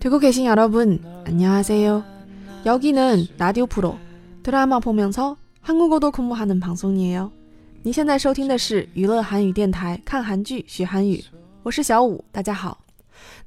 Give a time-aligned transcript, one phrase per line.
[0.00, 2.04] 듣고 계신 여러분, 안녕하세요.
[2.66, 3.98] 여기는 라디오 프로
[4.42, 7.30] 드라마 보면서 한국어도 공부하는 방송이에요.
[7.82, 11.22] 你现在收听的是娱乐韩语电台，看韩剧学韩语。
[11.62, 12.78] 我是小五，大家好。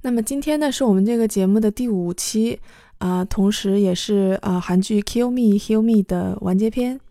[0.02, 2.60] 那么今天呢是我们这个节目的第五期
[2.98, 6.96] 啊、呃，同时也是啊、呃、韩剧《Kill Me Heal Me》的完结篇。
[6.96, 7.02] 嗯、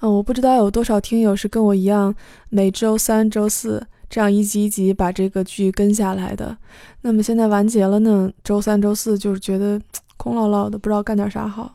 [0.00, 2.14] 呃，我不知道有多少听友是跟我一样，
[2.48, 3.86] 每周三、周四。
[4.09, 6.57] 这样一集一集把这个剧跟下来的，
[7.01, 8.31] 那么现在完结了呢？
[8.43, 9.79] 周三、周四就是觉得
[10.17, 11.73] 空落落的，不知道干点啥好。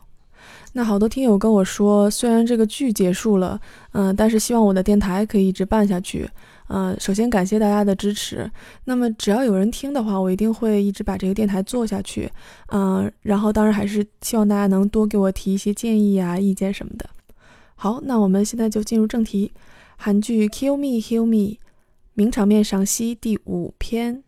[0.75, 3.59] 那好多听友跟我说，虽然这个剧结束了，
[3.91, 6.27] 嗯，但是希望我的电台可以一直办下去。
[6.69, 8.49] 嗯，首先感谢大家的支持。
[8.85, 12.27] 那么只要有人听的话，我一定会一直把这个电台做下去。
[12.71, 17.07] 嗯，然后当然还是希望大家能多给我提一些建议啊、意见什么的。
[17.75, 19.51] 好，那我们现在就进入正题，
[19.97, 21.55] 韩剧《Kill Me Heal Me》。
[22.15, 24.22] 名场面赏析第五篇。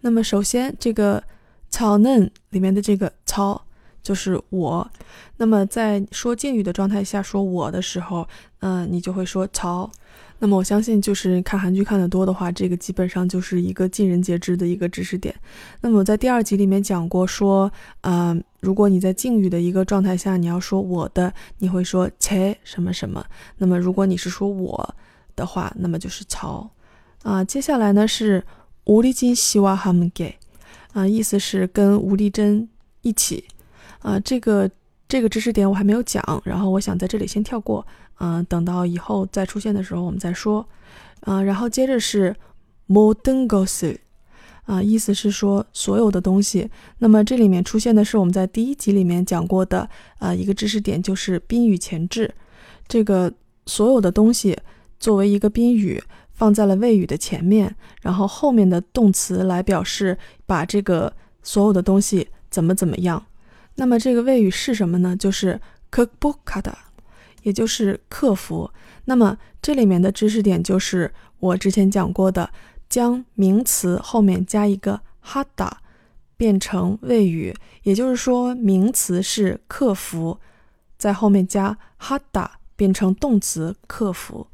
[0.00, 1.22] 那么首先，这个
[1.70, 3.64] 草嫩里面的这个草。
[4.02, 4.90] 就是我，
[5.36, 8.26] 那么在说敬语的状态下说我的时候，
[8.59, 9.89] 嗯，你就会说曹。
[10.39, 15.33] 那么我相信，就是看韩剧看得多的话，这个基本上就是一个尽人皆知的一个知识点。
[15.81, 23.25] 那么我在第二集里面讲过，说，嗯，如果你在敬语的一个状态下，你要说我的，你会说切什么什么。
[23.57, 24.95] 那么如果你是说我
[25.35, 26.69] 的话，那么就是曹。
[27.23, 28.43] 啊，接下来呢是
[28.83, 30.35] 吴丽珍希望他们给，
[30.93, 32.69] 啊，意思是跟吴丽珍
[33.01, 33.43] 一起。
[33.99, 34.69] 啊，这个
[35.07, 37.85] 这个知识点我还没有讲，然后我想在这里先跳过，
[38.19, 40.67] 嗯，等到以后再出现的时候我们再说，
[41.21, 42.35] 嗯，然后接着是
[42.87, 43.97] modern gossip，
[44.65, 46.69] 啊，意思是说所有的东西。
[46.97, 52.33] 那么这里面出现的是我们在第一集里面讲过的，啊，一个知识点就是宾语前置，
[52.87, 53.31] 这个
[53.65, 54.57] 所有的东西
[54.99, 56.03] 作为一个宾语
[56.33, 63.25] 放在了谓语的前面，然后后面的动词来表示把这个所有的东西怎么怎么样。
[63.77, 65.15] 那么这个谓语是什么呢？
[65.15, 66.77] 就是克布卡的，
[67.43, 68.69] 也就是克服。
[69.05, 72.49] 那么这里面的知识点就是我之前讲过的，
[72.89, 75.81] 将名词后面加一个哈达
[76.35, 80.39] 变成谓语，也就是说名词是克服，
[80.97, 84.47] 在后面加哈达变成动词克服，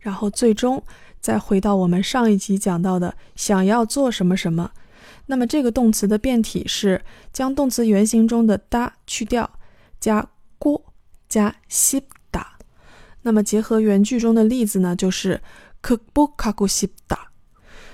[0.00, 0.82] 然后最终
[1.20, 4.72] 再回到我们上一集讲到的想要做什么什么。
[5.26, 7.02] 那么这个动词的变体是
[7.32, 9.58] 将动词原形中的哒去掉，
[9.98, 10.28] 加
[10.58, 10.92] 过
[11.28, 12.58] 加西达。
[13.22, 15.40] 那么结合原句中的例子呢，就是
[15.80, 17.28] 克不卡古西达。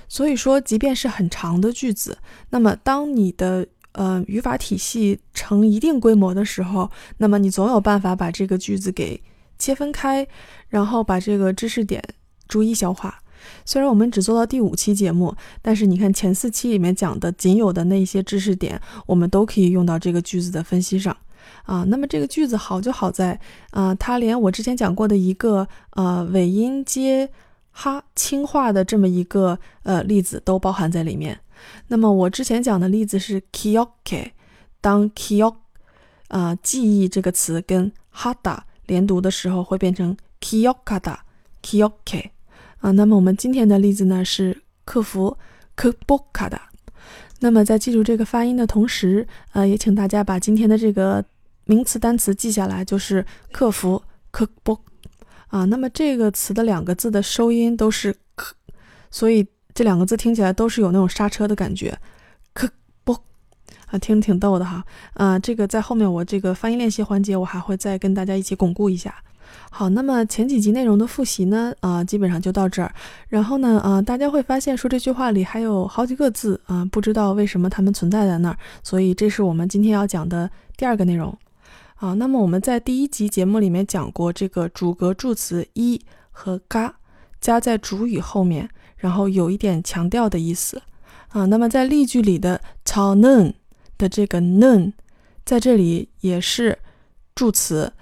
[0.09, 2.17] 所以说，即便是很长的句子，
[2.49, 9.23] 那么当你的呃语法体系成一定规模的时候，那么你总有办法把这个句子给
[9.57, 10.27] 切分开，
[10.67, 12.03] 然后把这个知识点
[12.49, 13.23] 逐一消化。
[13.65, 21.15] 虽然我们只做到第五期节目，但是你看前四期里面讲的仅有的那些知识点，我们都可以用到这个句子的分析上
[21.63, 21.83] 啊。
[21.87, 23.39] 那么这个句子好就好在
[23.71, 27.29] 啊，它连我之前讲过的一个呃尾音接
[27.71, 31.39] 哈轻化的这么一个呃例子都包含在里面。
[31.87, 34.31] 那么我之前讲的例子是 kyoke，
[34.81, 35.55] 当 kyo
[36.27, 41.17] 啊记忆这个词跟 hada 连读的时候，会变成 kyokada
[41.61, 42.31] kyoke。
[42.81, 42.91] 啊。
[42.91, 45.37] 那么我们今天的例子呢是克服
[45.75, 46.59] 克波卡的。
[47.39, 51.23] 那么在记住这个发音的同时，呃，也请大家把今天的这个
[51.65, 54.79] 名词单词记下来，就是克服克波
[55.47, 55.65] 啊。
[55.65, 58.53] 那么这个词的两个字的收音都是克，
[59.09, 61.97] 所以这两个字听起来都是有那种刹车的感觉。
[63.87, 64.81] 啊，听着挺逗的哈，
[65.15, 69.13] 啊，这个在后面我这个发音练习环节，我还会再跟大家一起巩固一下。
[69.69, 72.93] 好，那么前几集内容的复习呢，啊，基本上就到这儿。
[73.27, 81.37] 然后呢，啊，大家会发现说这句话里还有好几个字啊，不知道为什么它们存在在那儿，所以这是我们今天要讲的第二个内容。
[81.95, 85.99] 啊，那么我们在第一集节目里面讲过这个主格助词一
[86.31, 86.93] 和嘎
[87.39, 90.81] 加在主语后面，然后有一点强调的意思。
[91.29, 93.53] 啊，那么在例句里的超嫩。
[94.01, 94.91] 的这个 n
[95.45, 96.75] 在这里也是
[97.35, 97.93] 助词，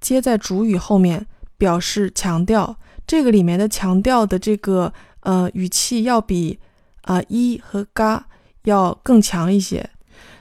[0.00, 2.76] 接在主语后面，表示强调。
[3.06, 6.58] 这个里面的强调的这个呃语气要比
[7.02, 8.26] 啊一和嘎
[8.64, 9.88] 要更强一些，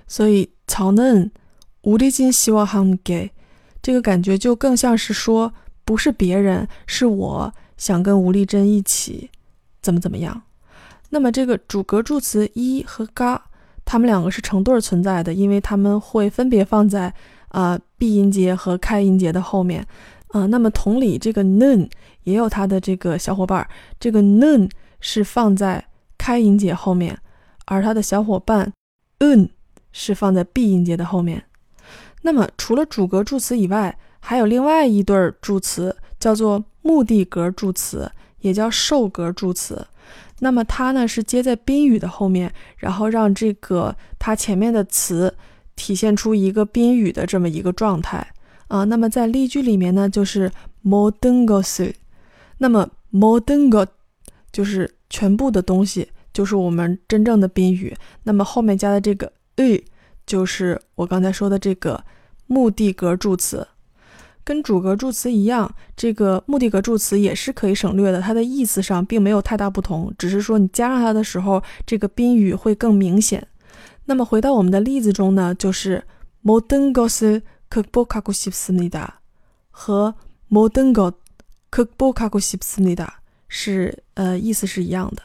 [0.06, 1.32] 所以曹嫩
[1.84, 3.32] 无力金希望他们给
[3.82, 5.54] 这个感觉就更像是说
[5.86, 9.30] 不是别人，是我想跟吴丽珍一起
[9.82, 10.44] 怎么怎么样。
[11.10, 13.44] 那么这个主格助词一和嘎。
[13.90, 17.14] 它们两个是成对存在的，因为它们会分别放在
[17.50, 19.86] 啊闭音节和开音节的后面。
[20.30, 21.90] 啊，那么同理，这个 nun
[22.24, 23.66] 也有它的这个小伙伴，
[23.98, 25.86] 这个 nun 是放在
[26.18, 27.18] 开音节后面，
[27.66, 28.74] 而它的小伙伴
[29.20, 29.48] un
[29.94, 31.42] 是放在闭音节的后面。
[32.24, 38.12] 那么除了主格助词以外，还有另外一对助词，叫做目的格助词，
[38.42, 39.88] 也叫受格助词。
[40.40, 45.34] 那么它呢是接在宾语的后面，然后让这个它前面的词
[45.78, 48.28] 体现出一个宾语的这么一个状态
[48.68, 48.84] 啊。
[48.84, 50.52] 那么在例句里面呢，就是
[50.84, 51.94] modern g o s。
[52.58, 53.88] 那么 modern g o
[54.52, 57.96] 就是全部的东西，就是我们真正的宾语。
[58.24, 59.82] 那么后面加的这个 e
[60.26, 62.04] 就是我刚才说的这个
[62.48, 63.66] 目的格助词。
[64.44, 73.46] 跟主格助词一样，这个目的格助词也是可以省略的，它的意思上并没有太大不同，只是说你加上它的时候，这个宾语会更明显。
[74.08, 76.04] 那么回到我们的例子中呢，就是
[76.44, 78.90] modern gossip k b o k a g o s i p s n i
[78.90, 79.14] d a
[79.70, 80.16] 和
[80.50, 81.14] modern god
[81.70, 83.14] k b o k a g o s i p s n i d a
[83.48, 85.22] 是呃意思是一样的。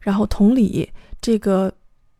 [0.00, 0.88] 然后同理，
[1.20, 1.70] 这个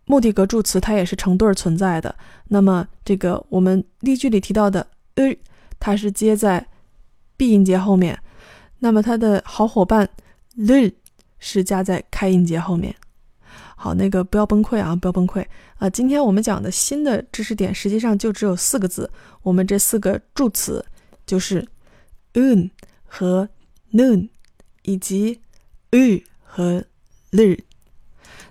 [0.04, 2.14] 目的格助词它也是成对存在的。
[2.48, 5.34] 那么这个我们例句里提到的呃。
[5.80, 6.66] 它是接在
[7.36, 8.18] 闭音节后面，
[8.78, 10.08] 那么它的好伙伴
[10.56, 10.90] l
[11.38, 12.94] 是加在开音节后面。
[13.84, 15.44] 好，那个不要崩溃啊，不要崩溃
[15.76, 15.90] 啊！
[15.90, 19.10] 今天我们讲的新的知识点实际上就只有四个字，
[19.42, 20.82] 我们这四个助词
[21.26, 21.68] 就是
[22.32, 22.70] un
[23.04, 23.46] 和
[23.92, 24.30] noon
[24.84, 25.38] 以及
[25.90, 26.82] u 和
[27.32, 27.58] l。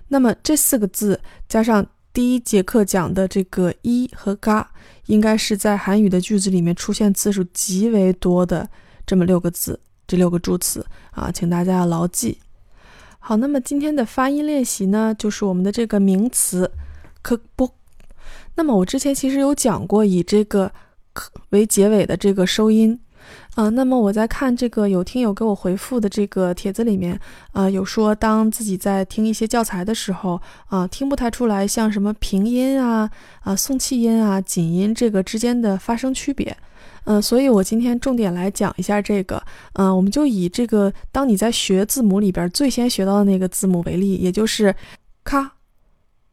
[0.06, 4.70] 那么这四个字加上第一节课讲的这个一和嘎。
[5.06, 8.70] 应该是在韩语的句子里面出现次数极为多的
[9.04, 12.38] 这么六个字，这六个助词啊，请大家要牢记。
[13.26, 16.70] 好，那么今天的发音练习呢，就是我们的这个名词
[17.22, 17.72] k b o
[18.56, 20.70] 那么我之前其实有讲过以这个
[21.14, 23.00] k 为结尾的这个收音。
[23.54, 27.18] 啊，那么我在看这个有听友给我回复的这个帖子里面，
[27.52, 36.54] 啊，有说当自己在听一些教材的时候，啊，听不太出来像什么平音啊、啊送气音啊、紧音这个之间的发声区别，
[37.04, 39.42] 嗯，所以我今天重点来讲一下这个，
[39.74, 44.74] 嗯，我们就以这个当你在学字母里边最先学到的那个字母为例，也就是
[45.22, 45.52] 咔、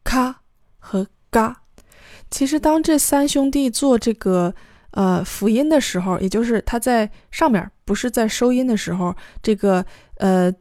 [0.04, 0.40] 咔
[0.78, 1.62] 和嘎。
[2.30, 4.54] 其实当这三兄弟做这个。
[4.94, 9.82] 呃，辅音的时候，也就是它在上面，不是在收音的时候，这个
[10.18, 10.52] 呃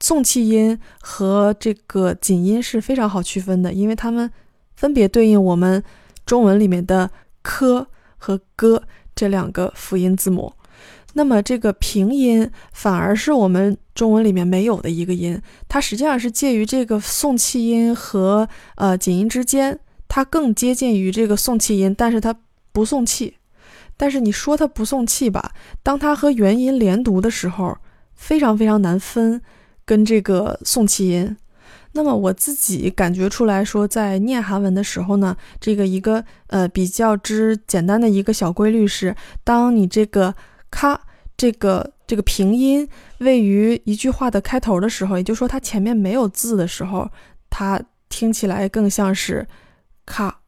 [0.00, 4.32] 送气音和这个紧音是非常好区分的，因为它们
[4.76, 5.84] 分别对应我们
[6.24, 7.10] 中文里面的
[7.42, 7.86] 科
[8.16, 8.82] 和歌
[9.16, 10.52] 这两个辅音字母。
[11.14, 22.36] 那么这个平音反而是我们中文里面没有的一个音，它实际上是介于这个送气音和呃紧音之间，它更接近于这个送气音，但是它
[22.70, 23.34] 不送气。
[23.96, 25.52] 但是你说它不送气吧？
[25.82, 27.78] 当它和元音连读的时候，
[28.14, 29.40] 非常非常难分，
[29.86, 31.34] 跟这个送气音。
[31.96, 40.34] 那么我自己感觉出来说，在念韩文的时候呢，这个一个呃比较之简单的一个小规律是，当你这个
[40.70, 41.00] 咔
[41.36, 42.86] 这个这个平音
[43.18, 47.10] 位于一句话的开头的时候，也就是说它前面没有字的时候，
[47.48, 49.46] 它听起来更像是
[50.04, 50.40] 咔。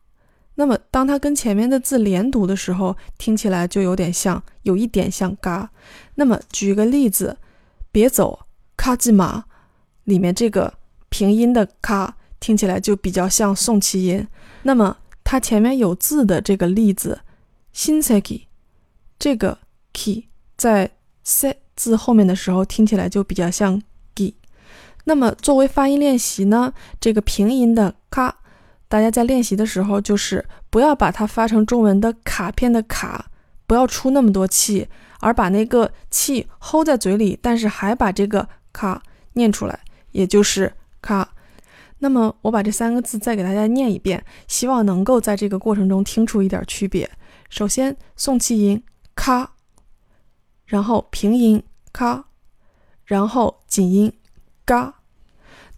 [0.54, 5.70] 那么，当它跟前面的字连读的时候，听起来就有点像，有一点像“嘎”。
[6.16, 7.38] 那么，举个例子，
[7.92, 8.40] 别走
[8.76, 9.44] 卡吉玛
[10.02, 10.74] 里面这个
[11.08, 14.26] 平音的卡听起来就比较像送气音。
[14.62, 17.20] 那么它前面有字的这个例子，
[17.72, 18.42] 新세기
[19.18, 19.58] 这个
[19.92, 20.24] key
[20.56, 20.90] 在
[21.24, 23.80] se 字后面的时候听起来就比较像
[24.14, 24.34] gi。
[25.04, 28.36] 那么作为发音练习呢，这个平音的卡，
[28.88, 33.30] 大家在练习的时候就是不要把它发成中文的卡片的卡，
[33.66, 34.88] 不要出那么多气，
[35.20, 39.02] 而把那个气 hold 在嘴里，但是还把这个卡
[39.34, 39.80] 念出来，
[40.12, 41.34] 也就是卡。
[42.00, 47.10] 那么我把这三个字再给大家念一遍，希望能够在这个过程中听出一点区别。
[47.50, 48.80] 首先，送气音
[49.16, 49.54] 卡，
[50.66, 51.60] 然后平音
[51.92, 52.26] 卡，
[53.04, 54.12] 然后紧音
[54.64, 54.94] 嘎。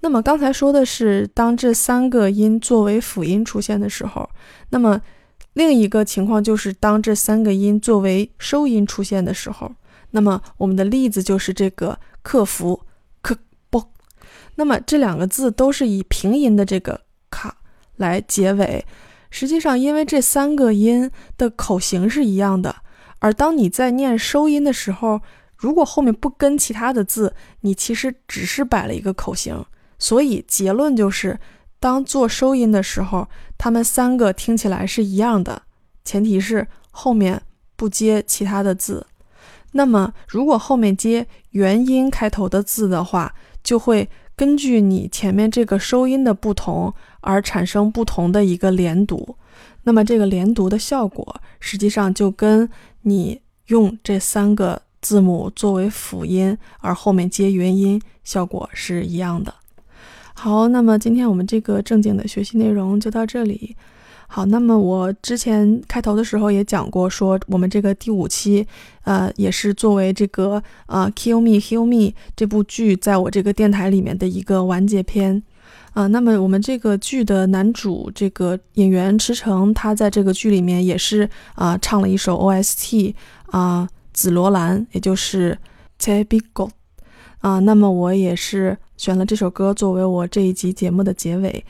[0.01, 4.29] 那么刚才说的是当这三个音作为辅音出现的时候，
[4.69, 5.01] 那么
[5.55, 9.73] 另一个情况就是当这三个音作为收音出现的时候。
[10.11, 12.83] 那么我们的例子就是这个克服。
[14.57, 17.57] 那么这两个字都是以平音的这个卡
[17.97, 18.85] 来结尾。
[19.31, 22.75] 实际上，因为这三个音的口型是一样的，
[23.21, 25.21] 而当你在念收音的时候，
[25.57, 29.65] 如果后面不跟其他的字，你其实只是摆了一个口型。
[29.99, 31.39] 所以结论就是，
[31.79, 35.63] 当做收音的时候，它们三个听起来是一样的，
[36.05, 37.41] 前提是后面
[37.77, 39.07] 不接其他的字。
[39.73, 43.33] 那么，如果后面接元音开头的字的话，
[43.71, 44.09] 就会。
[44.41, 49.37] 根据你前面这个收音的不同而产生不同的一个连读，
[49.83, 52.67] 那么这个连读的效果实际上就跟
[53.03, 59.53] 你用这三个字母作为辅音而后面接元音效果是一样的。
[60.33, 63.77] 好，那么今天我们这个正经的学习内容就到这里。
[64.33, 68.65] 好，那么我之前开头的时候也讲过，说我们这个第五期，
[69.03, 75.43] 呃，也是作为这个呃《Kill Me Heal Me》这部剧在我这个电台里面的一个完结篇，
[75.95, 83.13] 啊，那么我们这个剧的男主这个演员池诚，他在这个剧里面也是啊唱了一首 OST
[83.47, 85.55] 啊《紫罗兰》，也就是
[85.99, 86.71] 《t e b i g o
[87.41, 91.65] 啊，那么我也是选了这首歌作为我这一集节目的结尾。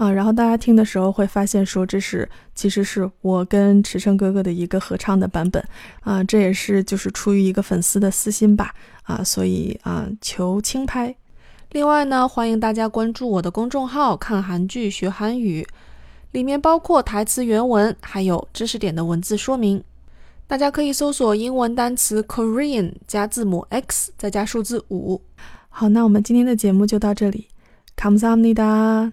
[0.00, 5.64] 啊，然后大家听的时候会发现，说这是其实是我跟池生哥哥的一个合唱的版本，
[6.00, 8.74] 啊，这也是就是出于一个粉丝的私心吧，
[9.04, 11.14] 啊，所以啊求轻拍。
[11.70, 15.66] 另外呢，欢迎大家关注我的公众号“看韩剧学韩语”，
[16.32, 19.82] 里面包括台词原文，还有知识点的文字说明。
[20.46, 25.20] 大家可以搜索英文单词 Korean 加字母 X 再加数字五。
[25.68, 27.48] 好，那我们今天的节目就到这里，
[27.96, 29.12] 감사합니다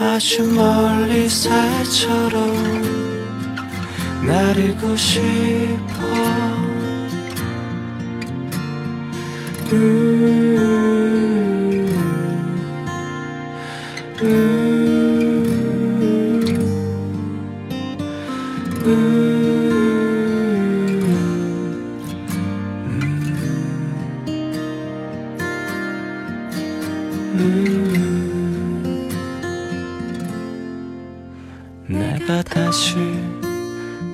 [0.00, 2.52] 아주 멀리 살처럼
[4.24, 5.78] 나르고 싶어
[9.72, 10.77] 음,
[31.88, 32.96] 내가 다시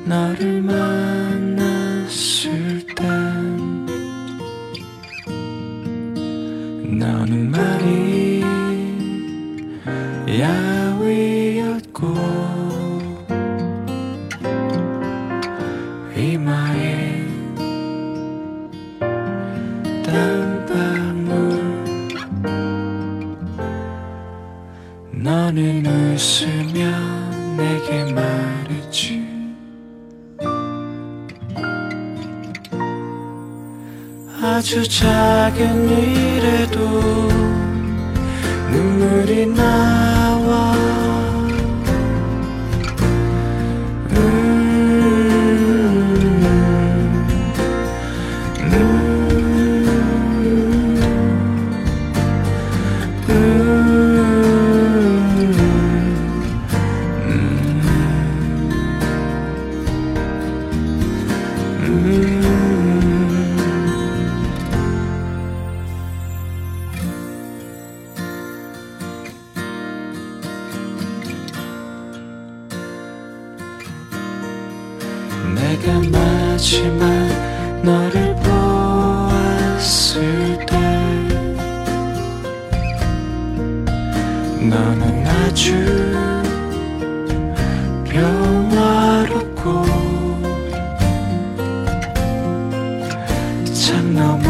[0.04, 2.06] 너를 만났을
[2.94, 3.84] 땐
[6.96, 8.03] 너는 말이
[34.56, 36.78] 아주 작은 일에도
[38.70, 40.13] 눈물이 나
[93.86, 94.43] 承诺